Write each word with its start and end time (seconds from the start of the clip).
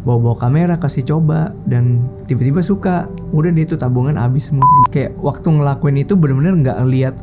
bawa-bawa 0.00 0.38
kamera 0.38 0.74
kasih 0.78 1.04
coba 1.04 1.52
dan 1.66 2.00
tiba-tiba 2.24 2.62
suka 2.62 3.04
udah 3.34 3.50
dia 3.50 3.66
itu 3.66 3.74
tabungan 3.74 4.14
habis 4.14 4.48
semua 4.48 4.64
kayak 4.88 5.12
waktu 5.18 5.50
ngelakuin 5.50 5.98
itu 5.98 6.14
bener-bener 6.14 6.56
nggak 6.56 6.78
ngeliat 6.78 7.14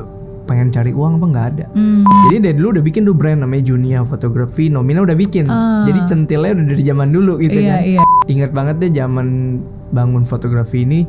pengen 0.46 0.70
cari 0.70 0.92
uang 0.92 1.18
apa 1.18 1.26
nggak 1.26 1.48
ada 1.54 1.66
Hmm. 1.72 2.04
jadi 2.28 2.36
dari 2.44 2.56
dulu 2.56 2.78
udah 2.78 2.84
bikin 2.86 3.02
tuh 3.04 3.16
brand 3.16 3.42
namanya 3.42 3.64
Junia 3.66 4.04
Fotografi 4.04 4.70
nominal 4.70 5.04
udah 5.04 5.18
bikin 5.18 5.48
Ah. 5.48 5.84
jadi 5.84 6.00
centilnya 6.06 6.54
udah 6.54 6.66
dari 6.68 6.84
zaman 6.84 7.10
dulu 7.10 7.34
gitu 7.40 7.58
Iya, 7.58 7.72
kan 7.72 7.80
iya. 7.84 8.04
ingat 8.28 8.52
banget 8.52 8.76
deh 8.78 8.92
zaman 8.94 9.28
bangun 9.90 10.24
fotografi 10.24 10.84
ini 10.84 11.02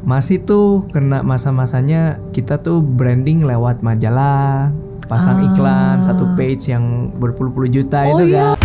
masih 0.00 0.40
tuh 0.40 0.84
kena 0.90 1.20
masa-masanya 1.20 2.20
kita 2.30 2.56
tuh 2.56 2.80
branding 2.80 3.42
lewat 3.42 3.80
majalah 3.80 4.70
pasang 5.08 5.42
Ah. 5.42 5.48
iklan 5.48 5.96
satu 6.00 6.24
page 6.32 6.68
yang 6.68 7.10
berpuluh-puluh 7.16 7.68
juta 7.68 8.06
Oh 8.06 8.16
itu 8.16 8.30
iya. 8.30 8.54
kan 8.54 8.59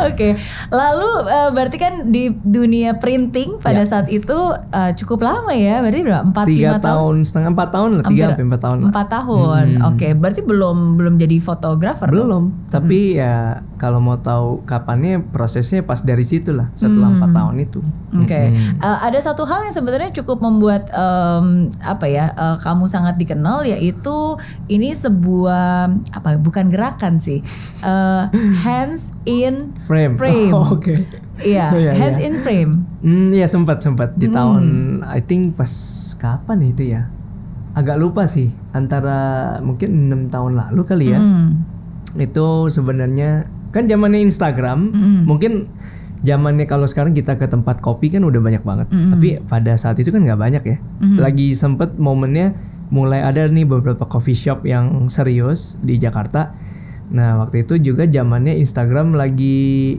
Oke, 0.00 0.38
lalu 0.70 1.10
eh, 1.26 1.50
berarti 1.50 1.76
kan 1.76 1.94
di 2.06 2.24
dunia 2.32 2.94
printing 2.94 3.58
pada 3.58 3.78
Ya. 3.78 3.88
saat 3.88 4.06
itu 4.08 4.34
eh, 4.68 4.92
cukup 4.94 5.22
lama 5.22 5.50
ya, 5.50 5.78
berarti 5.78 6.00
udah 6.02 6.20
empat 6.24 6.44
tiga 6.46 6.70
tahun. 6.72 6.82
tahun 6.82 7.16
setengah 7.24 7.50
empat 7.50 7.68
tahun 7.68 7.90
lah 7.92 8.04
tiga 8.06 8.24
sampai 8.28 8.44
empat 8.44 8.60
tahun. 8.60 8.78
Empat 8.84 9.06
tahun, 9.08 9.64
Hmm. 9.74 9.88
oke. 9.88 10.08
Berarti 10.14 10.40
belum 10.42 10.76
belum 10.94 11.14
jadi 11.16 11.36
fotografer. 11.38 12.06
dong? 12.06 12.16
belum 12.18 12.44
tapi 12.68 12.98
ya 13.14 13.36
kalau 13.74 13.98
mau 13.98 14.16
tahu 14.16 14.62
kapannya 14.64 15.22
prosesnya 15.24 15.80
pas 15.80 15.98
dari 15.98 16.22
situ 16.22 16.50
lah 16.50 16.68
setelah 16.72 17.10
empat 17.10 17.30
tahun 17.32 17.56
itu 17.58 17.80
Oke, 18.10 18.34
Mm-mm. 18.48 18.78
Eh, 18.78 18.98
ada 19.02 19.18
satu 19.18 19.44
hal 19.44 19.62
yang 19.62 19.74
sebenarnya 19.74 20.10
cukup 20.14 20.38
membuat 20.38 20.88
em, 20.90 21.46
apa 21.78 22.06
ya 22.06 22.30
eh, 22.30 22.56
kamu 22.58 22.86
sangat 22.86 23.16
dikenal 23.16 23.62
yaitu 23.64 24.34
ini 24.66 24.92
sebuah 24.92 25.88
apa 26.10 26.36
bukan 26.36 26.68
gerakan 26.68 27.18
sih, 27.18 27.40
Eh, 27.78 28.22
hands 28.64 29.08
in 29.24 29.72
frame 29.88 30.12
frame. 30.14 30.52
Oh, 30.54 30.76
oke 30.76 30.92
Iya, 31.38 31.66
Oh, 31.70 31.80
iya, 31.80 31.92
hands 31.94 32.18
iya. 32.18 32.28
in 32.28 32.34
frame. 32.38 32.72
Hmm, 33.00 33.30
ya 33.30 33.46
sempat 33.46 33.80
sempat 33.80 34.12
di 34.14 34.26
Hmm. 34.26 34.34
tahun 34.34 34.64
I 35.02 35.20
think 35.20 35.54
pas 35.54 35.70
kapan 36.14 36.58
itu 36.66 36.92
ya? 36.92 37.08
Agak 37.72 37.96
lupa 37.96 38.26
sih, 38.26 38.50
antara 38.72 39.16
mungkin 39.58 40.10
enam 40.10 40.26
tahun 40.26 40.58
lalu 40.58 40.82
kali 40.82 41.06
ya. 41.08 41.18
Hmm. 41.18 41.62
Itu 42.14 42.66
sebenarnya 42.68 43.46
kan 43.68 43.84
zamannya 43.84 44.18
Instagram, 44.20 44.90
Mm-mm. 44.90 45.18
mungkin 45.24 45.68
zamannya 46.20 46.66
kalau 46.66 46.84
sekarang 46.84 47.12
kita 47.12 47.36
ke 47.36 47.46
tempat 47.46 47.78
kopi 47.78 48.10
kan 48.10 48.24
udah 48.24 48.40
banyak 48.40 48.64
banget. 48.64 48.90
Mm-mm. 48.90 49.14
Tapi 49.14 49.28
pada 49.44 49.76
saat 49.76 49.94
itu 49.96 50.08
kan 50.08 50.20
nggak 50.20 50.40
banyak 50.40 50.62
ya. 50.64 50.76
Mhm. 50.98 51.16
Lagi 51.18 51.52
sempet 51.52 51.94
momennya 51.94 52.56
mulai 52.88 53.20
ada 53.20 53.46
nih 53.46 53.62
beberapa 53.62 54.02
coffee 54.02 54.34
shop 54.34 54.64
yang 54.64 55.06
serius 55.06 55.78
di 55.78 55.94
Jakarta. 55.94 56.56
Nah 57.08 57.40
waktu 57.40 57.64
itu 57.64 57.92
juga 57.92 58.04
zamannya 58.04 58.58
Instagram 58.60 59.16
lagi 59.16 59.96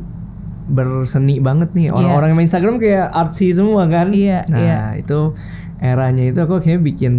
berseni 0.70 1.42
banget 1.42 1.74
nih 1.74 1.90
orang-orang 1.90 2.30
yang 2.30 2.38
main 2.38 2.46
Instagram 2.46 2.76
kayak 2.78 3.10
artsy 3.10 3.50
semua 3.50 3.90
kan. 3.90 4.14
Iya, 4.14 4.46
Nah 4.46 4.62
iya. 4.62 4.82
itu 5.02 5.34
eranya 5.82 6.30
itu 6.30 6.38
aku 6.38 6.62
kayaknya 6.62 6.82
bikin 6.86 7.14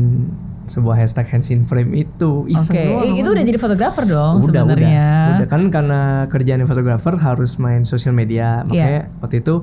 sebuah 0.71 0.95
hashtag 1.03 1.27
hands 1.27 1.51
in 1.51 1.67
frame 1.67 1.91
itu 1.99 2.47
Oke, 2.47 2.55
iseng 2.55 2.95
doang. 2.95 3.19
itu 3.19 3.27
udah 3.27 3.43
jadi 3.43 3.59
fotografer 3.59 4.05
dong 4.07 4.39
udah, 4.39 4.47
sebenarnya. 4.47 5.03
Udah, 5.03 5.37
udah 5.43 5.49
kan 5.51 5.63
karena 5.75 6.01
kerjaan 6.31 6.63
fotografer 6.63 7.15
harus 7.19 7.59
main 7.59 7.83
sosial 7.83 8.15
media. 8.15 8.63
Iya. 8.71 8.71
Makanya 8.71 9.03
waktu 9.19 9.37
itu 9.43 9.55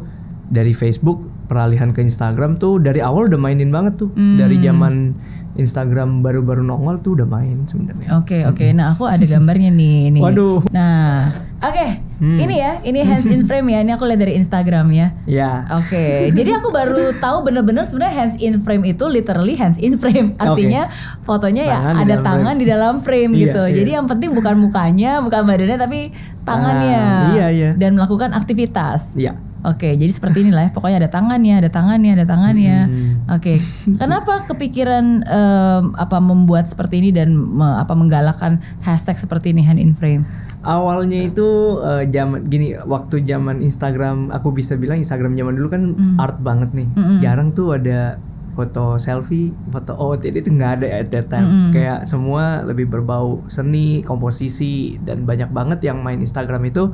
dari 0.52 0.76
Facebook 0.76 1.24
peralihan 1.48 1.96
ke 1.96 2.04
Instagram 2.04 2.60
tuh 2.60 2.84
dari 2.84 3.00
awal 3.00 3.32
udah 3.32 3.40
mainin 3.40 3.72
banget 3.72 3.96
tuh. 4.04 4.12
Hmm. 4.20 4.36
Dari 4.36 4.60
zaman 4.60 5.16
Instagram 5.58 6.22
baru-baru 6.22 6.62
nongol 6.62 7.02
tuh 7.02 7.18
udah 7.18 7.26
main 7.26 7.66
sebenarnya. 7.66 8.14
Oke 8.16 8.46
oke, 8.46 8.66
nah 8.72 8.94
aku 8.94 9.04
ada 9.04 9.22
gambarnya 9.22 9.70
nih 9.70 9.98
ini. 10.08 10.20
Waduh. 10.22 10.70
Nah, 10.70 11.26
oke, 11.60 11.86
Hmm. 12.18 12.34
ini 12.34 12.58
ya, 12.58 12.82
ini 12.82 13.02
hands 13.02 13.26
in 13.26 13.46
frame 13.46 13.70
ya. 13.70 13.82
Ini 13.82 13.94
aku 13.94 14.06
lihat 14.06 14.18
dari 14.20 14.34
Instagram 14.36 14.90
ya. 14.90 15.08
Ya. 15.26 15.70
Oke, 15.72 16.30
jadi 16.32 16.58
aku 16.58 16.70
baru 16.70 17.14
tahu 17.14 17.42
bener-bener 17.44 17.84
sebenarnya 17.84 18.14
hands 18.16 18.38
in 18.38 18.58
frame 18.60 18.86
itu 18.86 19.06
literally 19.06 19.54
hands 19.54 19.78
in 19.78 19.98
frame. 19.98 20.34
Artinya 20.38 20.90
fotonya 21.22 21.64
ya 21.64 21.78
Tangan 21.80 21.94
di 21.96 22.04
ada 22.04 22.16
tangan 22.20 22.46
frame. 22.48 22.58
di 22.58 22.66
dalam 22.66 22.94
frame 23.02 23.32
Iya, 23.32 23.42
gitu. 23.44 23.64
iya. 23.66 23.76
Jadi 23.76 23.90
yang 23.92 24.06
penting 24.06 24.30
bukan 24.32 24.56
mukanya, 24.58 25.22
bukan 25.22 25.42
badannya, 25.44 25.78
tapi 25.78 26.00
tangannya. 26.42 26.98
Ah, 26.98 27.30
iya, 27.34 27.48
iya. 27.50 27.70
Dan 27.74 27.94
melakukan 27.94 28.34
aktivitas. 28.34 29.14
Iya. 29.14 29.38
Oke, 29.66 29.98
jadi 29.98 30.12
seperti 30.12 30.46
inilah 30.46 30.70
ya. 30.70 30.72
Pokoknya 30.72 30.98
ada 31.02 31.10
tangannya, 31.10 31.58
ada 31.58 31.70
tangannya, 31.70 32.12
ada 32.14 32.26
tangannya. 32.26 32.78
Hmm. 32.86 33.14
Oke, 33.34 33.58
kenapa 33.96 34.46
kepikiran 34.46 35.24
em, 35.24 35.84
apa 35.94 36.18
membuat 36.18 36.70
seperti 36.70 37.02
ini 37.02 37.10
dan 37.10 37.34
me- 37.34 37.78
apa 37.78 37.98
menggalakkan 37.98 38.62
hashtag 38.80 39.18
seperti 39.18 39.52
ini 39.52 39.66
hand 39.66 39.82
in 39.82 39.98
frame? 39.98 40.24
Awalnya 40.62 41.28
itu 41.28 41.48
eh, 41.80 42.06
zaman 42.08 42.46
gini 42.46 42.76
waktu 42.78 43.24
zaman 43.24 43.60
Instagram 43.60 44.30
aku 44.30 44.52
bisa 44.52 44.76
bilang 44.76 45.00
Instagram 45.00 45.34
zaman 45.34 45.54
dulu 45.56 45.68
kan 45.70 45.84
Hmm. 45.94 46.16
art 46.18 46.38
banget 46.40 46.70
nih. 46.74 46.88
Mm-mm. 46.94 47.20
Jarang 47.20 47.50
tuh 47.52 47.74
ada 47.74 48.20
foto 48.54 48.98
selfie, 48.98 49.54
foto 49.70 49.94
OOTD 49.94 50.42
itu 50.42 50.50
nggak 50.50 50.82
ada 50.82 50.88
at 50.98 51.08
that 51.10 51.30
time. 51.30 51.46
Mm-mm. 51.46 51.72
Kayak 51.72 52.00
semua 52.04 52.66
lebih 52.66 52.90
berbau 52.90 53.46
seni, 53.48 54.02
komposisi 54.02 54.98
dan 55.02 55.24
banyak 55.24 55.50
banget 55.50 55.86
yang 55.86 56.02
main 56.02 56.18
Instagram 56.18 56.66
itu 56.66 56.90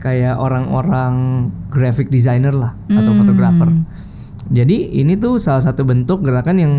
kayak 0.00 0.34
orang-orang 0.34 1.12
graphic 1.68 2.08
designer 2.08 2.50
lah 2.50 2.72
atau 2.88 3.12
Hmm. 3.12 3.20
fotografer. 3.20 3.68
Jadi 4.50 4.96
ini 4.96 5.14
tuh 5.14 5.36
salah 5.36 5.60
satu 5.60 5.84
bentuk 5.84 6.24
gerakan 6.24 6.56
yang 6.56 6.72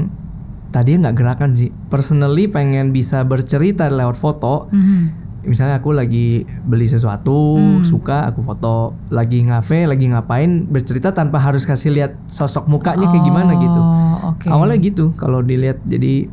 tadinya 0.72 1.08
nggak 1.08 1.18
gerakan 1.18 1.52
sih. 1.54 1.70
Personally 1.88 2.50
pengen 2.50 2.90
bisa 2.90 3.22
bercerita 3.22 3.88
lewat 3.88 4.18
foto 4.18 4.68
Mhm. 4.68 5.22
misalnya 5.42 5.82
aku 5.82 5.90
lagi 5.90 6.46
beli 6.64 6.86
sesuatu 6.86 7.58
Hmm. 7.58 7.82
suka 7.82 8.30
aku 8.30 8.42
foto 8.42 8.94
lagi 9.10 9.42
ngafe 9.42 9.90
lagi 9.90 10.06
ngapain 10.06 10.70
bercerita 10.70 11.10
tanpa 11.12 11.42
harus 11.42 11.66
kasih 11.66 11.90
lihat 11.92 12.14
sosok 12.30 12.70
mukanya 12.70 13.10
kayak 13.10 13.26
gimana 13.26 13.58
gitu 13.58 13.82
Oh, 13.82 14.38
Oke. 14.38 14.54
awalnya 14.54 14.78
gitu 14.78 15.18
kalau 15.18 15.42
dilihat 15.42 15.82
jadi 15.84 16.30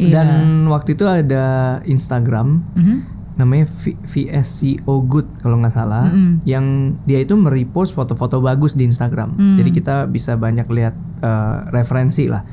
Iya. 0.00 0.24
dan 0.24 0.28
waktu 0.66 0.96
itu 0.96 1.04
ada 1.04 1.44
Instagram 1.84 2.64
Mhm. 2.72 2.96
Namanya 3.34 3.64
V- 3.78 3.96
VSCO 4.02 4.94
Good 5.02 5.40
kalau 5.40 5.56
nggak 5.56 5.72
salah 5.72 6.06
Mm-mm. 6.06 6.44
yang 6.44 6.64
dia 7.02 7.18
itu 7.18 7.32
merepost 7.32 7.92
foto-foto 7.92 8.38
bagus 8.38 8.72
di 8.72 8.84
Instagram 8.84 9.32
Hmm. 9.32 9.56
jadi 9.56 9.70
kita 9.70 9.94
bisa 10.06 10.34
banyak 10.34 10.66
lihat 10.66 10.92
eh, 11.18 11.56
referensi 11.70 12.26
lah 12.26 12.44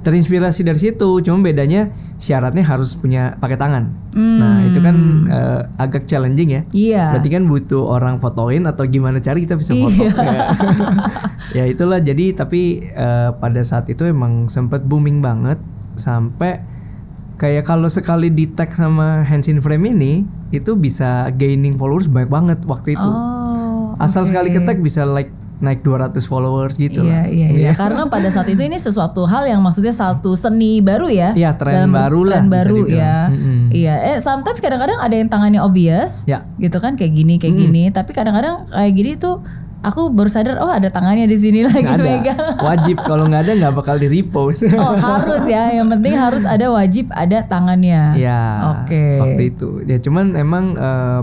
terinspirasi 0.00 0.60
dari 0.62 0.76
situ 0.76 1.08
cuma 1.18 1.40
bedanya 1.40 1.88
syaratnya 2.16 2.60
harus 2.60 2.92
punya 2.92 3.34
pakai 3.34 3.56
tangan 3.56 3.88
Nah 4.12 4.62
itu 4.62 4.78
kan 4.78 4.94
Hmm. 4.94 5.26
eh, 5.26 5.62
agak 5.76 6.04
challenging 6.04 6.46
ya. 6.48 6.62
Iya. 6.70 7.04
Berarti 7.10 7.30
kan 7.30 7.42
butuh 7.44 7.82
orang 7.82 8.18
fotoin 8.18 8.62
atau 8.62 8.86
gimana 8.86 9.18
cari 9.18 9.42
kita 9.42 9.56
bisa 9.56 9.74
foto. 9.74 9.90
Iya. 10.06 10.10
ya 11.58 11.64
itulah 11.66 11.98
jadi 11.98 12.30
tapi 12.32 12.62
eh, 12.86 13.30
pada 13.32 13.60
saat 13.60 13.88
itu 13.88 14.04
emang 14.04 14.46
sempat 14.46 14.82
booming 14.82 15.18
banget 15.18 15.58
sampai 15.94 16.62
kayak 17.34 17.64
kalau 17.64 17.86
sekali 17.86 18.28
di 18.28 18.46
tag 18.46 18.70
sama 18.70 19.22
hands 19.22 19.46
in 19.46 19.58
frame 19.58 19.88
ini 19.88 20.22
itu 20.50 20.74
bisa 20.74 21.28
gaining 21.32 21.74
followers 21.74 22.06
banyak 22.06 22.28
banget 22.28 22.58
waktu 22.64 22.94
itu. 22.94 23.02
Oh. 23.04 23.94
Asal 23.96 24.22
oke. 24.22 24.30
sekali 24.30 24.50
ke 24.50 24.60
tag 24.60 24.78
bisa 24.78 25.02
like 25.02 25.30
naik 25.56 25.80
200 25.80 26.18
followers 26.20 26.74
gitu 26.76 27.00
Iya 27.00 27.14
lah. 27.14 27.24
iya 27.26 27.48
iya. 27.48 27.70
Karena 27.72 28.04
pada 28.04 28.26
saat 28.26 28.44
itu 28.46 28.58
ini 28.58 28.74
sesuatu 28.76 29.22
hal 29.24 29.46
yang 29.46 29.62
maksudnya 29.62 29.90
satu 29.90 30.34
seni 30.34 30.82
baru 30.82 31.06
ya. 31.06 31.30
Iya, 31.32 31.54
tren 31.54 31.88
Dalam 31.88 31.94
baru 31.94 32.20
lah 32.26 32.42
Tren 32.42 32.50
baru 32.50 32.78
ya. 32.84 33.30
Mm-mm. 33.30 33.70
Iya. 33.70 33.94
Eh 34.04 34.16
sometimes 34.18 34.58
kadang-kadang 34.58 34.98
ada 34.98 35.14
yang 35.14 35.30
tangannya 35.30 35.58
obvious. 35.58 36.26
Ya. 36.26 36.42
Gitu 36.58 36.74
kan 36.78 36.98
kayak 36.98 37.14
gini 37.14 37.38
kayak 37.38 37.54
Mm. 37.54 37.60
gini. 37.64 37.82
Tapi 37.88 38.10
kadang-kadang 38.12 38.66
kayak 38.68 38.92
gini 38.92 39.12
tuh 39.14 39.40
aku 39.84 40.08
baru 40.08 40.26
sadar 40.26 40.56
oh 40.58 40.66
ada 40.66 40.88
tangannya 40.88 41.24
di 41.24 41.36
sini 41.36 41.60
lagi 41.68 41.78
Nggak 41.78 41.94
ada. 41.94 42.04
megang. 42.08 42.38
Wajib 42.58 42.96
kalau 42.98 43.24
nggak 43.24 43.42
ada 43.42 43.52
nggak 43.54 43.74
bakal 43.74 43.96
di 43.96 44.08
repost. 44.08 44.64
Oh 44.74 44.96
harus 44.96 45.44
ya. 45.44 45.68
Yang 45.70 45.88
penting 45.92 46.14
harus 46.16 46.42
ada 46.42 46.66
wajib 46.68 47.12
ada 47.12 47.44
tangannya. 47.44 48.16
Ya, 48.16 48.40
Oke. 48.80 49.20
waktu 49.20 49.42
itu. 49.50 49.84
Ya 49.84 49.98
cuman 49.98 50.32
emang 50.34 50.72
eh, 50.72 51.20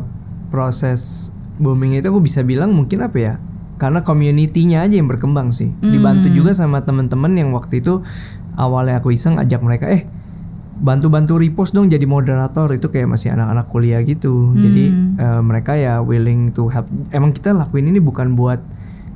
proses 0.47 1.29
booming 1.57 1.95
itu 1.95 2.05
aku 2.05 2.19
bisa 2.19 2.41
bilang 2.41 2.71
mungkin 2.71 3.01
apa 3.01 3.17
ya? 3.17 3.33
Karena 3.75 3.99
community-nya 3.99 4.85
aja 4.85 4.93
yang 4.93 5.09
berkembang 5.09 5.49
sih. 5.49 5.73
Dibantu 5.79 6.29
Hmm. 6.29 6.37
juga 6.37 6.51
sama 6.53 6.79
teman-teman 6.79 7.33
yang 7.33 7.49
waktu 7.49 7.81
itu 7.81 8.05
awalnya 8.53 8.99
aku 8.99 9.09
iseng 9.09 9.35
ajak 9.35 9.57
mereka, 9.59 9.89
eh 9.89 10.05
bantu-bantu 10.81 11.37
repost 11.37 11.71
dong 11.71 11.87
jadi 11.87 12.03
moderator 12.03 12.65
itu 12.71 12.87
kayak 12.87 13.05
masih 13.07 13.29
anak-anak 13.29 13.69
kuliah 13.69 14.01
gitu. 14.01 14.49
Jadi 14.51 14.83
Hmm. 14.87 15.13
eh, 15.15 15.41
mereka 15.41 15.73
ya 15.75 16.01
willing 16.01 16.49
to 16.49 16.67
help. 16.67 16.83
Emang 17.09 17.29
kita 17.29 17.51
lakuin 17.51 17.85
ini 17.85 17.99
bukan 17.99 18.33
buat 18.33 18.57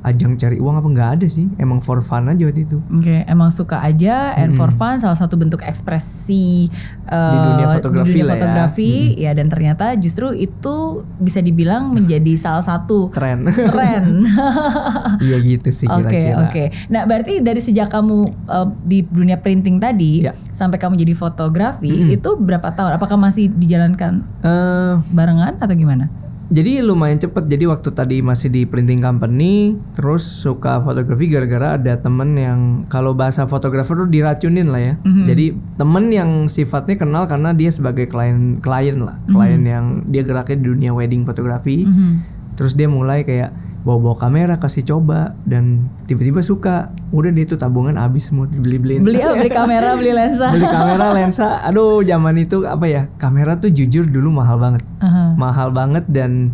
ajang 0.04 0.38
cari 0.38 0.56
uang 0.56 0.76
apa 0.76 0.88
nggak 0.88 1.10
ada 1.12 1.26
sih. 1.28 1.50
Emang 1.56 1.82
for 1.82 1.98
fun 2.00 2.30
aja 2.30 2.38
waktu 2.40 2.62
itu. 2.64 2.78
Oke, 2.92 3.26
emang 3.26 3.50
suka 3.50 3.82
aja 3.82 4.38
and 4.38 4.54
for 4.54 4.70
fun 4.70 5.02
salah 5.02 5.18
satu 5.18 5.34
bentuk 5.34 5.60
ekspresi 5.60 6.70
eh, 7.04 7.18
Di 7.26 7.38
dunia 7.44 7.68
fotografi 7.72 8.06
di 8.08 8.14
dunia 8.14 8.22
lah 8.24 8.30
ya. 8.30 8.38
fotografi, 8.38 8.92
ya. 9.18 9.32
dan 9.34 9.50
ternyata 9.50 9.86
justru 9.96 10.30
itu 10.32 10.76
bisa 11.18 11.42
dibilang 11.42 11.90
menjadi 11.90 12.38
salah 12.38 12.62
satu 12.62 13.10
Tren. 13.10 13.50
tren. 13.50 14.30
Iya 15.26 15.38
gitu 15.42 15.70
sih 15.72 15.88
Oke 15.88 16.06
kira-kira. 16.06 16.38
oke. 16.44 16.64
Nah 16.88 17.02
berarti 17.04 17.34
dari 17.40 17.58
sejak 17.60 17.90
kamu 17.90 18.18
eh, 18.46 18.68
di 18.84 18.98
dunia 19.02 19.38
printing 19.38 19.78
tadi 19.80 20.22
Ya. 20.22 20.38
Sampai 20.56 20.80
kamu 20.80 20.96
jadi 20.96 21.14
fotografi 21.14 21.92
Mm-mm. 21.92 22.16
itu 22.16 22.30
berapa 22.40 22.72
tahun? 22.72 22.96
Apakah 22.96 23.20
masih 23.20 23.52
dijalankan 23.52 24.24
Eh, 24.40 24.94
barengan 25.12 25.60
atau 25.60 25.76
gimana? 25.76 26.08
jadi 26.46 26.78
lumayan 26.80 27.18
cepet. 27.18 27.50
Jadi 27.50 27.66
waktu 27.66 27.90
tadi 27.90 28.22
masih 28.22 28.54
di 28.54 28.70
printing 28.70 29.02
company, 29.02 29.74
terus 29.98 30.22
suka 30.22 30.78
fotografi 30.78 31.26
gara-gara 31.26 31.74
ada 31.74 31.98
temen 31.98 32.38
yang 32.38 32.60
kalau 32.86 33.18
bahasa 33.18 33.50
fotografer 33.50 33.98
tuh 33.98 34.06
diracunin 34.06 34.70
lah 34.70 34.78
ya. 34.80 34.94
Mhm. 35.02 35.26
Jadi 35.26 35.46
temen 35.74 36.06
yang 36.14 36.46
sifatnya 36.46 37.02
kenal 37.02 37.26
karena 37.26 37.50
dia 37.50 37.74
sebagai 37.74 38.06
klien 38.06 38.62
klien 38.62 39.02
lah, 39.02 39.18
klien 39.26 39.66
yang 39.66 39.86
dia 40.06 40.22
geraknya 40.22 40.62
di 40.62 40.66
dunia 40.70 40.92
wedding 40.94 41.26
fotografi. 41.26 41.82
Mhm. 41.82 42.12
Terus 42.56 42.78
dia 42.78 42.86
mulai 42.86 43.26
kayak 43.26 43.50
bawa-bawa 43.86 44.18
kamera 44.18 44.58
kasih 44.58 44.82
coba 44.84 45.38
dan 45.46 45.86
tiba-tiba 46.04 46.42
suka. 46.42 46.90
Udah 47.14 47.30
dia 47.30 47.46
tuh 47.46 47.56
tabungan 47.56 47.96
habis 47.96 48.28
semua 48.28 48.50
dibeli-beliin. 48.50 49.06
Beli 49.06 49.22
ah, 49.22 49.32
beli 49.32 49.48
kamera, 49.48 49.94
beli 49.94 50.10
lensa. 50.10 50.50
beli 50.50 50.66
kamera 50.66 51.14
lensa 51.14 51.62
aduh 51.62 52.02
zaman 52.02 52.36
itu 52.36 52.66
apa 52.66 52.84
ya 52.84 53.02
kamera 53.16 53.56
tuh 53.56 53.70
jujur 53.70 54.04
dulu 54.04 54.34
mahal 54.34 54.58
banget 54.58 54.82
Aha. 55.00 55.38
mahal 55.38 55.70
banget 55.70 56.04
dan 56.08 56.50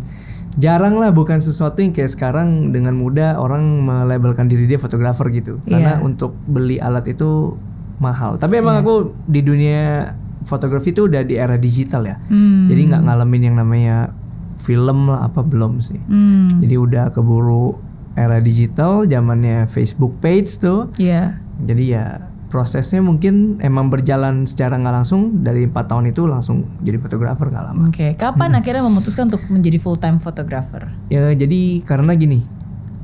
jarang 0.54 1.00
lah 1.00 1.08
bukan 1.08 1.40
sesuatu 1.40 1.80
yang 1.80 1.90
kayak 1.90 2.12
sekarang 2.12 2.70
dengan 2.70 2.92
mudah 2.92 3.40
orang 3.40 3.64
melabelkan 3.80 4.46
diri 4.46 4.68
dia 4.68 4.76
fotografer 4.76 5.32
gitu 5.32 5.64
karena 5.64 5.96
Iya. 5.96 6.04
untuk 6.04 6.36
beli 6.44 6.76
alat 6.76 7.08
itu 7.08 7.56
mahal 7.98 8.36
tapi 8.36 8.60
emang 8.60 8.76
Iya. 8.76 8.84
aku 8.84 8.94
di 9.24 9.40
dunia 9.40 9.82
fotografi 10.44 10.90
itu 10.90 11.08
udah 11.08 11.24
di 11.24 11.34
era 11.34 11.56
digital 11.56 12.04
ya 12.04 12.16
Hmm. 12.28 12.68
jadi 12.68 12.80
nggak 12.84 13.02
ngalamin 13.02 13.42
yang 13.42 13.56
namanya 13.56 13.96
film 14.62 15.10
lah 15.10 15.26
apa 15.26 15.42
belum 15.42 15.78
sih 15.78 15.98
Hmm. 16.06 16.62
jadi 16.62 16.78
udah 16.78 17.04
keburu 17.10 17.74
era 18.14 18.38
digital 18.38 19.02
zamannya 19.04 19.66
Facebook 19.66 20.16
page 20.18 20.56
tuh 20.56 20.86
Iya. 20.96 21.42
jadi 21.58 21.84
ya 21.84 22.04
prosesnya 22.46 23.00
mungkin 23.00 23.56
emang 23.58 23.88
berjalan 23.88 24.44
secara 24.44 24.76
nggak 24.76 24.94
langsung 24.94 25.40
dari 25.40 25.64
empat 25.64 25.88
tahun 25.88 26.12
itu 26.12 26.24
langsung 26.24 26.68
jadi 26.80 27.00
fotografer 27.00 27.48
nggak 27.48 27.64
lama. 27.64 27.88
Oke, 27.88 28.12
kapan 28.12 28.52
akhirnya 28.52 28.84
memutuskan 28.84 29.26
untuk 29.26 29.40
menjadi 29.48 29.80
full 29.80 29.96
time 29.96 30.20
photographer? 30.20 30.84
Ya 31.08 31.32
jadi 31.32 31.80
karena 31.80 32.12
gini, 32.12 32.44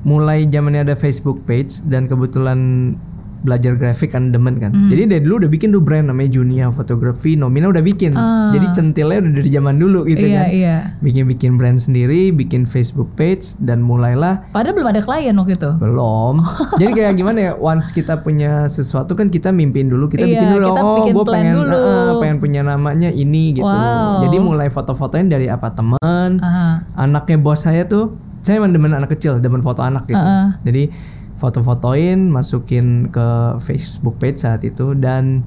mulai 0.04 0.44
zamannya 0.44 0.84
ada 0.84 0.92
Facebook 0.94 1.42
page 1.42 1.80
dan 1.82 2.04
kebetulan 2.04 2.92
belajar 3.42 3.78
grafik 3.78 4.14
kan 4.14 4.34
demen 4.34 4.58
kan. 4.58 4.74
Hmm. 4.74 4.90
Jadi 4.90 5.02
dari 5.06 5.22
dulu 5.22 5.46
udah 5.46 5.50
bikin 5.50 5.70
tuh 5.70 5.82
brand 5.82 6.10
namanya 6.10 6.38
Junia 6.38 6.70
Fotografi, 6.74 7.38
Nomina 7.38 7.70
udah 7.70 7.84
bikin. 7.84 8.18
Ah. 8.18 8.50
Jadi 8.50 8.66
centilnya 8.74 9.18
udah 9.22 9.32
dari 9.38 9.50
zaman 9.50 9.74
dulu 9.78 10.08
gitu 10.10 10.26
iya, 10.26 10.38
kan. 10.42 10.46
iya. 10.50 10.76
Bikin-bikin 11.04 11.54
brand 11.54 11.78
sendiri, 11.78 12.34
bikin 12.34 12.66
Facebook 12.66 13.10
page 13.14 13.54
dan 13.62 13.82
mulailah 13.82 14.42
Padahal 14.50 14.74
belum 14.74 14.88
ada 14.90 15.02
klien 15.04 15.34
waktu 15.38 15.54
itu. 15.54 15.70
Belum. 15.78 16.42
Jadi 16.80 16.90
kayak 16.94 17.12
gimana 17.14 17.38
ya? 17.38 17.52
Once 17.54 17.94
kita 17.94 18.20
punya 18.20 18.66
sesuatu 18.66 19.14
kan 19.14 19.30
kita 19.30 19.54
mimpin 19.54 19.86
dulu, 19.86 20.10
kita 20.10 20.26
Iya, 20.26 20.32
bikin 20.34 20.48
dulu. 20.58 20.66
kita 20.74 20.82
oh, 20.82 20.96
bikin 20.98 21.14
gue 21.14 21.26
plan 21.26 21.38
pengen, 21.38 21.54
dulu." 21.54 21.78
ah, 21.78 22.12
pengen 22.18 22.36
punya 22.42 22.60
namanya 22.66 23.10
ini 23.12 23.54
gitu. 23.54 23.66
Wow. 23.66 24.26
Jadi 24.26 24.36
mulai 24.42 24.68
foto-fotoin 24.68 25.30
dari 25.30 25.46
apartemen. 25.46 26.42
Aha. 26.42 26.82
Anaknya 26.98 27.38
bos 27.38 27.62
saya 27.62 27.86
tuh, 27.86 28.18
saya 28.42 28.58
emang 28.58 28.74
demen 28.74 28.94
anak 28.94 29.14
kecil, 29.14 29.38
demen 29.38 29.62
foto 29.62 29.82
anak 29.82 30.06
gitu. 30.10 30.18
Ah, 30.18 30.26
ah. 30.26 30.48
Jadi 30.66 30.90
foto-fotoin, 31.38 32.30
masukin 32.30 33.08
ke 33.08 33.58
Facebook 33.62 34.18
page 34.18 34.42
saat 34.42 34.66
itu 34.66 34.94
dan 34.98 35.42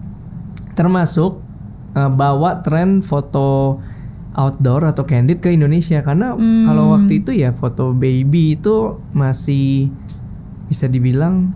termasuk 0.73 1.39
eh, 1.93 2.11
bawa 2.11 2.63
tren 2.63 3.03
foto 3.03 3.79
outdoor 4.31 4.87
atau 4.87 5.03
candid 5.03 5.43
ke 5.43 5.51
Indonesia 5.51 5.99
karena 5.99 6.31
Hmm. 6.39 6.63
kalau 6.63 6.95
waktu 6.95 7.19
itu 7.19 7.35
ya 7.35 7.51
foto 7.51 7.91
baby 7.91 8.55
itu 8.55 8.95
masih 9.11 9.91
bisa 10.71 10.87
dibilang 10.87 11.51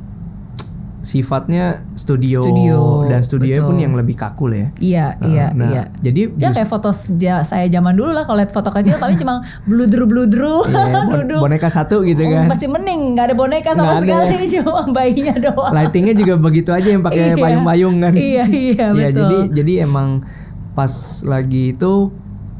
sifatnya 1.05 1.63
studio, 1.93 2.41
Studio, 2.41 2.77
dan 3.05 3.21
studionya 3.21 3.61
pun 3.61 3.77
betul. 3.77 3.85
yang 3.85 3.93
lebih 3.93 4.15
kaku 4.15 4.45
lah 4.47 4.57
ya. 4.57 4.69
Iya, 4.75 5.07
Nah, 5.15 5.27
iya, 5.27 5.45
nah, 5.51 5.69
iya. 5.69 5.83
Jadi 6.01 6.21
Ya 6.35 6.49
kayak 6.49 6.65
foto 6.65 6.89
saya 6.91 7.65
zaman 7.67 7.93
dulu 7.93 8.09
lah 8.09 8.25
kalau 8.25 8.37
lihat 8.37 8.49
foto 8.49 8.67
kecil 8.67 8.97
paling 8.97 9.15
cuma 9.15 9.45
bludru-bludru 9.63 10.65
bon- 10.65 11.23
duduk. 11.23 11.39
boneka 11.39 11.69
satu 11.69 12.01
gitu 12.01 12.19
Oh, 12.19 12.33
kan. 12.33 12.49
Masih 12.49 12.67
mending 12.67 13.13
nggak 13.13 13.25
ada 13.27 13.35
boneka 13.35 13.69
sama 13.71 13.95
ada 13.95 14.01
sekali 14.01 14.49
cuma 14.55 14.71
bayinya 14.89 15.35
doang. 15.37 15.71
Lightingnya 15.71 16.15
juga 16.15 16.33
begitu 16.35 16.69
aja 16.69 16.87
yang 16.87 16.99
pakai 16.99 17.21
Iya. 17.23 17.35
payung-payung 17.37 17.95
kan. 17.99 18.13
Iya, 18.13 18.43
iya, 18.45 18.85
Iya, 18.89 18.89
betul. 18.91 19.13
jadi 19.15 19.37
jadi 19.53 19.73
emang 19.85 20.25
pas 20.73 20.91
lagi 21.23 21.71
itu 21.71 22.09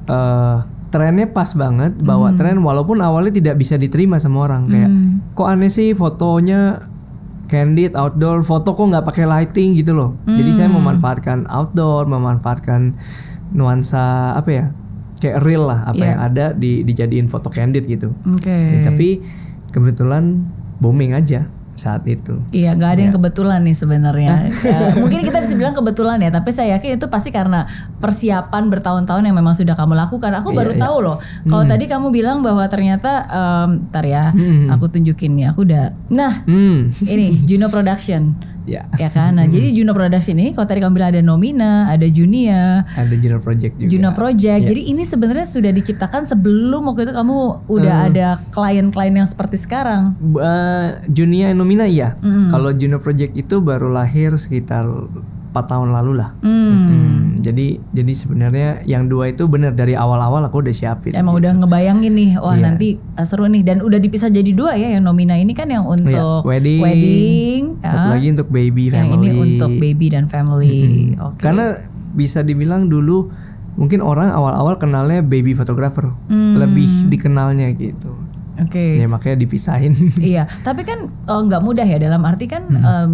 eh 0.06 0.58
trennya 0.88 1.28
pas 1.28 1.52
banget 1.52 1.92
bawa 1.98 2.30
Hmm. 2.30 2.38
tren 2.38 2.58
walaupun 2.58 2.96
awalnya 2.98 3.34
tidak 3.34 3.58
bisa 3.58 3.76
diterima 3.76 4.16
sama 4.16 4.46
orang 4.46 4.64
kayak 4.66 4.88
Hmm. 4.88 5.20
kok 5.34 5.44
aneh 5.44 5.68
sih 5.68 5.92
fotonya 5.92 6.88
candid 7.46 7.94
outdoor 7.94 8.42
foto 8.42 8.74
kok 8.74 8.86
nggak 8.86 9.06
pakai 9.06 9.24
lighting 9.24 9.74
gitu 9.74 9.92
loh. 9.92 10.18
Jadi 10.26 10.52
saya 10.52 10.68
Hmm. 10.68 10.78
memanfaatkan 10.80 11.46
outdoor, 11.46 12.06
memanfaatkan 12.06 12.98
nuansa 13.52 14.34
apa 14.34 14.50
ya? 14.50 14.66
Kayak 15.16 15.42
real 15.42 15.64
lah 15.66 15.86
apa 15.86 15.98
Iya. 15.98 16.10
yang 16.10 16.20
ada 16.22 16.46
di 16.52 16.84
dijadiin 16.84 17.28
foto 17.28 17.48
candid 17.48 17.86
gitu. 17.86 18.12
Oke. 18.26 18.52
Ya, 18.52 18.84
tapi 18.84 19.22
kebetulan 19.70 20.44
booming 20.78 21.14
aja 21.14 21.48
saat 21.76 22.08
itu. 22.08 22.40
Iya, 22.50 22.72
nggak 22.72 22.90
ada 22.90 23.02
yang 23.04 23.12
Iya. 23.12 23.18
kebetulan 23.20 23.60
nih 23.62 23.76
sebenarnya. 23.76 24.34
Ya, 24.64 24.78
mungkin 25.04 25.22
kita 25.22 25.44
bisa 25.44 25.54
bilang 25.54 25.76
kebetulan 25.76 26.18
ya, 26.18 26.32
tapi 26.32 26.50
saya 26.50 26.80
yakin 26.80 26.96
itu 26.96 27.08
pasti 27.08 27.30
karena 27.30 27.68
persiapan 28.00 28.72
bertahun-tahun 28.72 29.24
yang 29.24 29.36
memang 29.36 29.52
sudah 29.52 29.76
kamu 29.76 29.94
lakukan. 29.94 30.32
Aku 30.40 30.50
Iya, 30.50 30.58
baru 30.58 30.72
iya. 30.74 30.82
tahu 30.82 30.98
loh. 31.04 31.18
Kalau 31.44 31.64
Hmm. 31.64 31.72
tadi 31.72 31.86
kamu 31.86 32.08
bilang 32.10 32.40
bahwa 32.40 32.64
ternyata, 32.66 33.12
em, 33.28 33.70
ntar 33.92 34.04
ya, 34.04 34.32
Hmm. 34.32 34.72
aku 34.72 34.88
tunjukin 34.88 35.36
nih. 35.36 35.52
Aku 35.52 35.64
udah, 35.64 35.92
nah 36.08 36.44
Hmm. 36.44 36.90
ini 37.04 37.36
Juno 37.48 37.68
Production, 37.68 38.55
Ya. 38.66 38.90
ya 38.98 39.10
kan? 39.10 39.38
Nah, 39.38 39.46
jadi 39.46 39.72
Juno 39.72 39.94
Production 39.94 40.36
ini, 40.36 40.52
kalau 40.52 40.66
tadi 40.66 40.82
kamu 40.82 40.94
bilang 40.94 41.10
ada 41.14 41.22
Nomina, 41.22 41.86
ada 41.88 42.06
Junia, 42.06 42.82
Ada 42.94 43.16
Juno 43.16 43.38
Project 43.40 43.74
juga. 43.78 43.90
Juno 43.90 44.10
Project. 44.12 44.62
Iya. 44.62 44.70
Jadi 44.70 44.82
ini 44.90 45.04
sebenarnya 45.06 45.46
sudah 45.46 45.72
diciptakan 45.72 46.26
sebelum 46.26 46.90
waktu 46.90 47.06
itu 47.06 47.14
kamu 47.14 47.38
udah 47.66 47.96
Hmm. 47.96 48.10
ada 48.10 48.28
klien-klien 48.50 49.16
yang 49.16 49.30
seperti 49.30 49.56
sekarang. 49.56 50.18
Uh, 50.34 50.98
Junia 51.08 51.54
Nomina 51.54 51.86
iya. 51.86 52.18
Mm. 52.20 52.50
Kalau 52.50 52.74
Juno 52.74 52.98
Project 52.98 53.34
itu 53.34 53.62
baru 53.62 53.88
lahir 53.88 54.34
sekitar 54.36 54.86
4 55.56 55.72
tahun 55.72 55.90
lalu 55.90 56.20
lah. 56.20 56.36
Hmm. 56.38 56.76
Hmm, 56.76 57.16
jadi 57.38 57.80
jadi 57.90 58.12
sebenarnya 58.12 58.68
yang 58.84 59.08
dua 59.08 59.30
itu 59.30 59.48
benar 59.48 59.72
dari 59.72 59.96
awal-awal 59.96 60.44
aku 60.44 60.60
udah 60.60 60.72
siapin. 60.72 61.16
Emang 61.16 61.34
gitu. 61.34 61.48
udah 61.48 61.64
ngebayangin 61.64 62.12
nih, 62.12 62.30
wah 62.36 62.52
Iya. 62.52 62.64
nanti 62.66 62.88
uh, 63.00 63.24
seru 63.24 63.48
nih 63.48 63.64
dan 63.64 63.80
udah 63.80 63.96
dipisah 63.96 64.28
jadi 64.28 64.52
dua 64.52 64.76
ya 64.76 64.92
yang 64.92 65.04
nomina 65.04 65.34
ini 65.34 65.52
kan 65.52 65.68
yang 65.68 65.86
untuk 65.86 66.44
Iya, 66.44 66.44
wedding, 66.44 66.82
wedding, 66.82 67.62
Satu 67.80 67.96
ya. 67.98 68.12
lagi 68.12 68.28
untuk 68.30 68.48
baby 68.50 68.84
yang 68.86 69.08
family. 69.08 69.16
ini 69.16 69.28
untuk 69.34 69.72
baby 69.74 70.08
dan 70.10 70.26
family. 70.28 70.78
Mm-mm. 70.78 71.24
Oke. 71.26 71.40
Karena 71.40 71.66
bisa 72.12 72.40
dibilang 72.42 72.86
dulu 72.86 73.32
mungkin 73.76 74.00
orang 74.00 74.30
awal-awal 74.30 74.76
kenalnya 74.76 75.20
baby 75.20 75.52
photographer, 75.52 76.12
Hmm. 76.26 76.56
lebih 76.58 76.88
dikenalnya 77.08 77.72
gitu. 77.74 78.12
Oke. 78.58 78.96
Ya 78.96 79.06
makanya 79.06 79.36
dipisahin. 79.38 79.92
Iya, 80.16 80.48
tapi 80.62 80.82
kan 80.82 81.08
eh, 81.08 81.42
nggak 81.42 81.60
mudah 81.60 81.84
ya 81.84 81.96
dalam 81.98 82.24
arti 82.24 82.46
kan 82.46 82.64
Hmm. 82.66 82.80
em, 82.82 83.14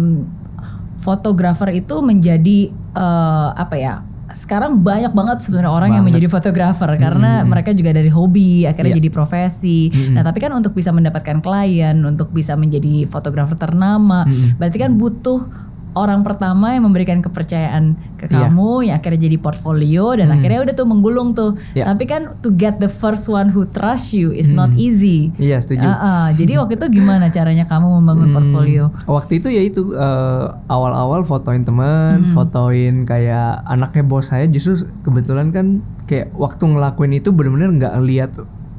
fotografer 1.02 1.74
itu 1.74 1.98
menjadi 2.00 2.70
eh, 2.92 3.48
apa 3.52 3.74
ya? 3.74 3.94
Sekarang 4.32 4.80
banyak 4.80 5.12
banget 5.12 5.44
sebenarnya 5.44 5.68
orang 5.68 5.90
yang 5.90 6.00
Banget. 6.00 6.24
menjadi 6.24 6.28
fotografer 6.30 6.88
karena 6.96 7.40
Hmm. 7.40 7.52
mereka 7.52 7.72
juga 7.72 7.92
dari 7.92 8.08
hobi 8.08 8.64
akhirnya 8.64 8.96
Iya. 8.96 9.00
jadi 9.00 9.10
profesi. 9.12 9.92
Hmm. 9.92 10.16
Nah, 10.16 10.24
tapi 10.24 10.40
kan 10.40 10.48
untuk 10.52 10.72
bisa 10.72 10.88
mendapatkan 10.88 11.40
klien, 11.40 12.00
untuk 12.00 12.32
bisa 12.32 12.56
menjadi 12.56 13.04
fotografer 13.04 13.60
ternama, 13.60 14.24
Hmm. 14.24 14.56
berarti 14.56 14.78
kan 14.78 14.96
butuh 14.96 15.44
orang 15.92 16.20
pertama 16.20 16.72
yang 16.72 16.84
memberikan 16.84 17.20
kepercayaan 17.20 17.94
ke 18.16 18.26
Iya. 18.26 18.48
kamu 18.48 18.86
yang 18.86 18.96
akhirnya 18.96 19.20
jadi 19.26 19.36
portfolio 19.36 20.14
dan 20.14 20.30
Hmm. 20.30 20.36
akhirnya 20.36 20.60
udah 20.62 20.74
tuh 20.74 20.86
menggulung 20.86 21.32
tuh. 21.32 21.58
Iya. 21.72 21.84
Tapi 21.84 22.04
kan 22.04 22.32
to 22.38 22.48
get 22.50 22.78
the 22.78 22.88
first 22.88 23.26
one 23.26 23.48
who 23.48 23.66
trust 23.66 24.10
you 24.10 24.30
is 24.30 24.46
not 24.46 24.70
Hmm. 24.70 24.80
easy. 24.80 25.34
Iya 25.36 25.58
setuju. 25.58 25.82
Ah, 25.82 25.98
ah. 25.98 26.26
Jadi 26.30 26.54
waktu 26.54 26.76
itu 26.76 26.86
gimana 26.94 27.28
caranya 27.28 27.64
kamu 27.64 27.98
membangun 27.98 28.28
Hmm, 28.28 28.34
portfolio? 28.34 28.84
Waktu 29.04 29.32
itu 29.36 29.48
ya 29.48 29.62
itu 29.62 29.80
eh, 29.92 30.44
awal-awal 30.66 31.22
fotoin 31.22 31.60
teman, 31.60 32.22
Hmm. 32.22 32.32
fotoin 32.32 33.04
kayak 33.04 33.60
anaknya 33.64 34.02
bos 34.02 34.28
saya 34.28 34.46
justru 34.46 34.76
kebetulan 35.02 35.50
kan 35.50 35.66
kayak 36.04 36.32
waktu 36.32 36.62
ngelakuin 36.64 37.12
itu 37.12 37.30
bener-bener 37.30 37.68
nggak 37.74 37.94
lihat 38.02 38.32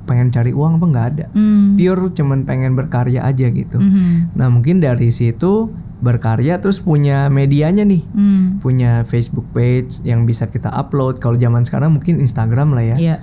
pengen 0.03 0.27
cari 0.29 0.51
uang 0.51 0.79
apa 0.79 0.85
nggak 0.85 1.07
ada. 1.11 1.25
Hmm. 1.31 1.75
Pure 1.75 2.11
cuman 2.11 2.43
pengen 2.43 2.73
berkarya 2.73 3.23
aja 3.23 3.47
gitu. 3.47 3.77
Mhm. 3.77 4.35
Nah 4.35 4.47
mungkin 4.47 4.79
dari 4.79 5.07
situ 5.09 5.71
berkarya 6.03 6.59
terus 6.59 6.83
punya 6.83 7.31
medianya 7.31 7.87
nih. 7.87 8.03
Hmm. 8.11 8.59
Punya 8.59 9.07
Facebook 9.07 9.47
page 9.55 10.03
yang 10.03 10.27
bisa 10.27 10.51
kita 10.51 10.67
upload. 10.67 11.23
Kalau 11.23 11.39
zaman 11.39 11.63
sekarang 11.63 11.95
mungkin 11.95 12.19
Instagram 12.19 12.75
lah 12.75 12.83
ya. 12.93 12.95
Iya. 12.99 13.17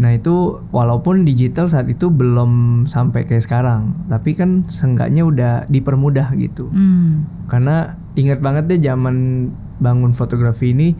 Nah 0.00 0.16
itu 0.16 0.62
walaupun 0.72 1.28
digital 1.28 1.68
saat 1.68 1.90
itu 1.90 2.08
belum 2.08 2.84
sampai 2.88 3.28
kayak 3.28 3.44
sekarang, 3.44 3.92
tapi 4.08 4.32
kan 4.32 4.64
seenggaknya 4.70 5.26
udah 5.28 5.52
dipermudah 5.68 6.32
gitu. 6.40 6.72
Hmm. 6.72 7.28
Karena 7.50 8.00
ingat 8.16 8.40
banget 8.40 8.70
deh 8.70 8.80
zaman 8.80 9.50
bangun 9.82 10.16
fotografi 10.16 10.72
ini 10.72 10.96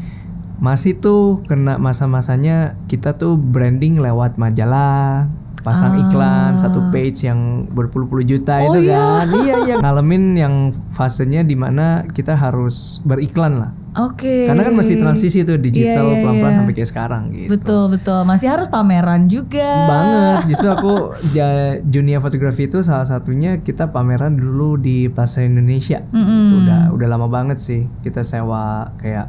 masih 0.60 1.00
tuh 1.00 1.40
kena 1.48 1.80
masa-masanya 1.80 2.76
kita 2.84 3.16
tuh 3.16 3.40
branding 3.40 3.96
lewat 3.96 4.36
majalah, 4.36 5.32
pasang 5.60 5.92
Ah. 5.94 6.02
iklan 6.02 6.50
satu 6.56 6.88
page 6.88 7.22
yang 7.22 7.68
berpuluh-puluh 7.68 8.24
juta 8.24 8.60
Oh 8.60 8.72
itu 8.72 8.88
iya. 8.88 8.96
kan. 8.96 9.26
iya 9.44 9.54
iya. 9.64 9.74
Ngalamin 9.78 10.24
yang 10.34 10.54
fasenya 10.90 11.40
di 11.42 11.54
mana 11.54 12.04
kita 12.06 12.32
harus 12.32 12.98
beriklan 13.02 13.60
lah. 13.60 13.70
Oke. 13.90 14.46
Karena 14.46 14.62
kan 14.62 14.74
masih 14.74 15.02
transisi 15.02 15.42
tuh 15.42 15.58
digital 15.58 16.06
Iya, 16.06 16.14
iya, 16.14 16.22
pelan-pelan 16.22 16.52
iya. 16.54 16.58
sampai 16.62 16.74
kayak 16.74 16.90
sekarang 16.94 17.22
gitu. 17.34 17.48
Betul 17.50 17.82
betul. 17.90 18.20
Masih 18.22 18.46
harus 18.46 18.70
pameran 18.70 19.26
juga. 19.26 19.66
Banget. 19.90 20.38
Justru 20.46 20.68
aku 20.78 20.94
ja, 21.34 21.48
Junia 21.82 22.22
Fotografi 22.22 22.64
itu 22.64 22.80
salah 22.80 23.02
satunya 23.04 23.58
kita 23.58 23.90
pameran 23.90 24.38
dulu 24.38 24.78
di 24.78 25.10
Plaza 25.10 25.42
Indonesia. 25.42 26.06
Mm-mm. 26.14 26.62
Udah 26.62 26.80
udah 26.94 27.06
lama 27.10 27.26
banget 27.26 27.58
sih. 27.58 27.90
Kita 28.00 28.22
sewa 28.22 28.94
kayak 28.96 29.26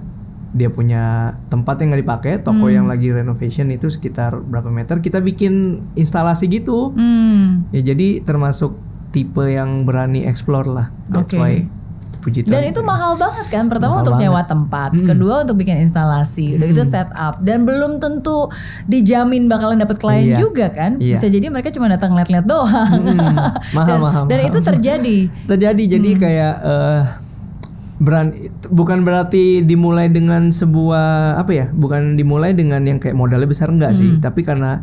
dia 0.52 0.68
punya 0.68 1.04
tempat 1.48 1.80
yang 1.80 1.90
nggak 1.90 2.02
dipakai, 2.02 2.32
toko 2.40 2.66
Hmm. 2.66 2.76
yang 2.76 2.86
lagi 2.86 3.08
renovation 3.08 3.68
itu 3.68 3.88
sekitar 3.88 4.36
berapa 4.38 4.68
meter, 4.68 5.00
kita 5.00 5.20
bikin 5.20 5.54
instalasi 5.94 6.46
gitu. 6.46 6.92
Hmm. 6.92 7.68
Ya 7.70 7.82
jadi 7.82 8.20
termasuk 8.20 8.76
tipe 9.10 9.44
yang 9.44 9.84
berani 9.84 10.24
explore 10.24 10.66
lah. 10.66 10.88
That's 11.06 11.30
Oke. 11.30 11.38
why 11.38 11.56
puji 12.18 12.46
Tuhan. 12.46 12.54
Dan 12.54 12.70
itu 12.70 12.82
mahal 12.82 13.18
banget 13.18 13.50
kan. 13.50 13.66
Pertama 13.66 13.98
Mahal 13.98 14.04
untuk 14.04 14.14
banget. 14.14 14.30
nyewa 14.30 14.42
tempat, 14.46 14.90
Mm-mm. 14.92 15.10
kedua 15.10 15.42
untuk 15.42 15.58
bikin 15.58 15.82
instalasi, 15.82 16.54
udah 16.54 16.68
gitu 16.70 16.84
Mm. 16.84 16.92
set 16.92 17.10
up 17.12 17.42
dan 17.42 17.66
belum 17.66 17.98
tentu 17.98 18.46
dijamin 18.86 19.48
bakalan 19.48 19.80
dapat 19.80 19.98
klien 19.98 20.26
Iya. 20.28 20.38
juga 20.38 20.70
kan. 20.70 20.96
Iya. 20.96 21.18
Bisa 21.18 21.28
jadi 21.28 21.48
mereka 21.48 21.72
cuma 21.72 21.88
datang 21.88 22.14
lihat-lihat 22.14 22.46
doang. 22.46 23.02
Mm, 23.02 23.18
mahal, 23.74 23.88
dan, 23.88 24.00
mahal, 24.00 24.24
dan 24.28 24.38
mahal. 24.38 24.50
itu 24.50 24.60
terjadi. 24.62 25.18
terjadi 25.48 25.84
jadi 25.90 26.10
Hmm. 26.10 26.20
kayak 26.20 26.54
eh 26.62 27.02
berani 28.02 28.50
bukan 28.66 29.06
berarti 29.06 29.62
dimulai 29.62 30.10
dengan 30.10 30.50
sebuah 30.50 31.38
apa 31.38 31.52
ya 31.54 31.66
bukan 31.70 32.18
dimulai 32.18 32.50
dengan 32.52 32.82
yang 32.82 32.98
kayak 32.98 33.14
modalnya 33.14 33.46
besar 33.46 33.70
enggak 33.70 33.94
sih 33.94 34.18
Hmm. 34.18 34.20
tapi 34.20 34.42
karena 34.42 34.82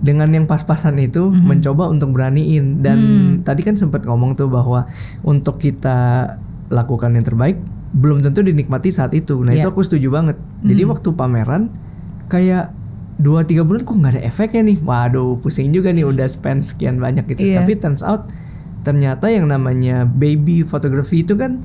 dengan 0.00 0.26
yang 0.32 0.50
pas-pasan 0.50 0.98
itu 0.98 1.30
Mhm. 1.30 1.46
mencoba 1.46 1.86
untuk 1.86 2.10
beraniin 2.10 2.82
dan 2.82 2.98
Hmm. 2.98 3.30
tadi 3.46 3.62
kan 3.62 3.78
sempat 3.78 4.02
ngomong 4.02 4.34
tuh 4.34 4.50
bahwa 4.50 4.90
untuk 5.22 5.56
kita 5.56 6.26
lakukan 6.68 7.14
yang 7.14 7.22
terbaik 7.22 7.62
belum 7.92 8.18
tentu 8.20 8.42
dinikmati 8.42 8.90
saat 8.90 9.14
itu 9.14 9.38
nah 9.40 9.52
itu 9.52 9.62
Iya. 9.62 9.70
aku 9.70 9.82
setuju 9.82 10.10
banget 10.10 10.34
jadi 10.60 10.82
Mhm. 10.84 10.90
waktu 10.90 11.08
pameran 11.12 11.62
kayak 12.26 12.74
dua 13.14 13.44
tiga 13.44 13.62
bulan 13.62 13.84
kok 13.84 13.94
nggak 13.94 14.12
ada 14.16 14.22
efeknya 14.24 14.62
nih 14.64 14.78
waduh 14.80 15.38
pusing 15.38 15.70
juga 15.70 15.92
nih 15.92 16.02
udah 16.02 16.26
spend 16.26 16.64
sekian 16.64 16.98
banyak 16.98 17.28
gitu 17.28 17.44
Iya. 17.44 17.60
tapi 17.60 17.76
turns 17.76 18.00
out 18.00 18.26
ternyata 18.80 19.28
yang 19.28 19.44
namanya 19.44 20.02
baby 20.02 20.64
photography 20.64 21.20
itu 21.20 21.36
kan 21.36 21.60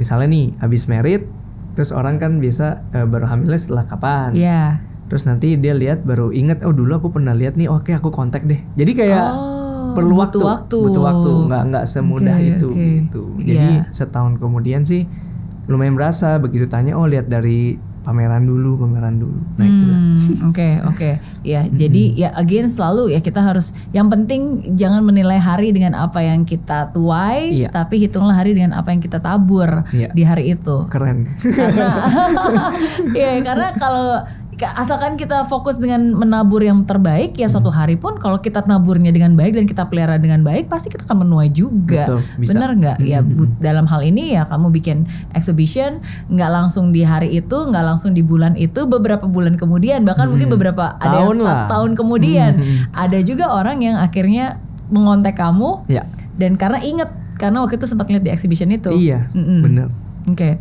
misalnya 0.00 0.26
nih 0.26 0.56
habis 0.58 0.82
merit 0.86 1.28
terus 1.70 1.92
orang 1.92 2.16
kan 2.16 2.40
biasa 2.40 2.66
eh, 2.90 3.04
baru 3.04 3.28
hamilnya 3.28 3.60
setelah 3.60 3.84
kapan 3.84 4.32
Iya. 4.32 4.80
terus 5.06 5.22
nanti 5.22 5.54
dia 5.54 5.70
lihat 5.72 6.02
baru 6.02 6.32
inget 6.32 6.62
oh 6.62 6.72
dulu 6.72 6.96
aku 6.96 7.08
pernah 7.12 7.30
lihat 7.32 7.54
nih 7.54 7.68
oke 7.68 7.92
aku 7.92 8.08
kontak 8.08 8.42
deh 8.42 8.58
jadi 8.74 8.92
kayak 8.96 9.28
Oh, 9.82 9.92
perlu 9.92 10.14
butuh 10.14 10.38
waktu, 10.38 10.38
waktu. 10.40 10.78
butuh 10.80 11.02
waktu 11.04 11.30
nggak 11.44 11.62
nggak 11.66 11.84
semudah 11.84 12.36
Oke, 12.36 12.46
itu 12.48 12.68
oke. 12.68 12.78
gitu 12.96 13.22
jadi 13.40 13.70
Iya. 13.76 13.90
setahun 13.90 14.38
kemudian 14.38 14.82
sih 14.82 15.02
lumayan 15.66 15.94
berasa 15.94 16.38
begitu 16.38 16.66
tanya 16.66 16.94
oh 16.94 17.04
lihat 17.04 17.26
dari 17.26 17.74
pameran 18.00 18.42
dulu 18.42 18.78
pameran 18.78 19.18
dulu 19.18 19.38
nah 19.54 19.66
itulah 19.66 19.99
Oke 20.50 20.68
oke 20.82 21.10
ya 21.40 21.64
jadi 21.66 22.02
ya 22.14 22.28
again 22.36 22.68
selalu 22.68 23.16
ya 23.16 23.20
kita 23.20 23.40
harus 23.40 23.72
yang 23.90 24.12
penting 24.12 24.74
jangan 24.76 25.00
menilai 25.00 25.40
hari 25.40 25.72
dengan 25.72 25.96
apa 25.96 26.20
yang 26.20 26.44
kita 26.44 26.92
tuai 26.92 27.64
Iya. 27.64 27.72
tapi 27.72 27.96
hitunglah 27.96 28.36
hari 28.36 28.52
dengan 28.52 28.76
apa 28.76 28.92
yang 28.92 29.00
kita 29.00 29.18
tabur 29.18 29.88
Iya. 29.90 30.12
di 30.12 30.22
hari 30.22 30.52
itu 30.52 30.84
keren 30.92 31.30
karena 31.40 31.88
ya 33.20 33.40
karena 33.40 33.68
kalau 33.76 34.20
ka- 34.20 34.39
asalkan 34.62 35.14
kita 35.14 35.42
fokus 35.42 35.74
dengan 35.74 36.12
menabur 36.12 36.60
yang 36.60 36.84
terbaik 36.84 37.32
ya 37.34 37.46
suatu 37.46 37.68
hari 37.68 37.94
pun 37.94 38.16
kalau 38.16 38.36
kita 38.36 38.60
naburnya 38.62 39.08
dengan 39.08 39.32
baik 39.32 39.52
dan 39.52 39.64
kita 39.64 39.84
pelihara 39.84 40.16
dengan 40.16 40.40
baik 40.40 40.66
pasti 40.66 40.86
kita 40.86 41.02
akan 41.02 41.24
menuai 41.24 41.48
juga 41.48 42.04
Betul, 42.06 42.20
bisa. 42.36 42.50
benar 42.50 42.70
nggak 42.74 42.96
ya 43.00 43.18
Mhm. 43.18 43.30
bu- 43.30 43.52
dalam 43.58 43.84
hal 43.84 44.00
ini 44.02 44.34
ya 44.34 44.44
kamu 44.44 44.68
bikin 44.70 45.04
exhibition 45.32 46.04
nggak 46.26 46.50
langsung 46.50 46.90
di 46.90 47.00
hari 47.00 47.32
itu 47.32 47.56
nggak 47.62 47.84
langsung 47.86 48.10
di 48.10 48.20
bulan 48.20 48.52
itu 48.54 48.84
beberapa 48.84 49.24
bulan 49.24 49.54
kemudian 49.54 50.02
bahkan 50.02 50.26
mungkin 50.26 50.46
Mhm. 50.46 50.54
beberapa 50.54 50.84
ada 50.96 51.16
yang 51.16 51.16
Tahun 51.22 51.36
satu 51.38 51.46
lah. 51.46 51.66
tahun 51.66 51.90
kemudian 51.94 52.52
Mhm. 52.54 52.76
ada 52.92 53.18
juga 53.20 53.44
orang 53.48 53.80
yang 53.80 53.96
akhirnya 53.96 54.60
mengontak 54.86 55.34
kamu 55.34 55.86
ya 55.86 56.04
dan 56.34 56.54
karena 56.54 56.80
inget 56.80 57.08
karena 57.36 57.60
waktu 57.60 57.74
itu 57.74 57.86
sempat 57.86 58.06
lihat 58.06 58.20
di 58.20 58.28
exhibition 58.28 58.68
itu 58.68 58.92
iya 58.92 59.24
Mm-mm. 59.30 59.60
bener 59.62 59.88
Oke. 60.26 60.60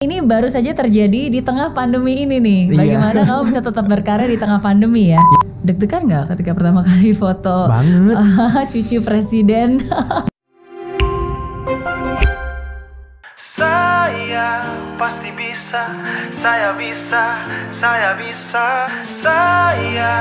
Ini 0.00 0.24
baru 0.24 0.48
saja 0.48 0.72
terjadi 0.72 1.28
di 1.28 1.44
tengah 1.44 1.76
pandemi 1.76 2.24
ini 2.24 2.40
nih. 2.40 2.72
Iya. 2.72 2.76
Bagaimana 2.80 3.20
kamu 3.20 3.42
bisa 3.52 3.60
tetap 3.60 3.84
berkarya 3.84 4.32
di 4.32 4.40
tengah 4.40 4.56
pandemi 4.56 5.12
ya? 5.12 5.20
Deg-degan 5.60 6.08
nggak 6.08 6.32
ketika 6.32 6.56
pertama 6.56 6.80
kali 6.80 7.12
foto 7.12 7.68
banget 7.68 8.16
cucu 8.72 9.04
presiden? 9.04 9.84
Saya 13.36 14.72
pasti 14.96 15.36
bisa, 15.36 15.84
saya 16.32 16.72
bisa, 16.80 17.24
saya 17.76 18.16
bisa, 18.16 18.88
saya 19.04 20.12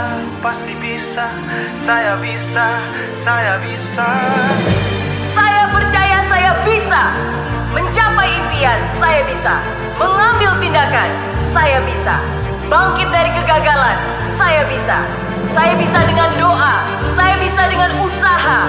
pasti 0.43 0.75
bisa, 0.75 1.31
saya 1.87 2.19
bisa, 2.19 2.67
saya 3.23 3.55
bisa. 3.63 4.09
Saya 5.31 5.63
percaya 5.71 6.19
saya 6.27 6.51
bisa 6.67 7.03
mencapai 7.73 8.29
impian. 8.33 8.79
Saya 8.97 9.21
bisa 9.25 9.55
mengambil 9.97 10.51
tindakan. 10.61 11.09
Saya 11.53 11.77
bisa 11.85 12.15
bangkit 12.69 13.09
dari 13.09 13.31
kegagalan. 13.33 13.97
Saya 14.37 14.61
bisa. 14.69 14.97
Saya 15.53 15.73
bisa 15.77 15.99
dengan 16.05 16.29
doa. 16.37 16.75
Saya 17.17 17.35
bisa 17.41 17.63
dengan 17.69 17.91
usaha. 18.01 18.59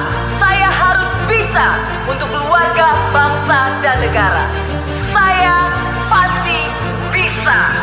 Saya 0.41 0.69
harus 0.69 1.11
bisa 1.29 1.67
untuk 2.09 2.29
keluarga, 2.33 2.89
bangsa, 3.13 3.61
dan 3.85 3.97
negara. 4.01 4.45
Saya 5.13 5.57
pasti 6.09 6.61
bisa. 7.13 7.80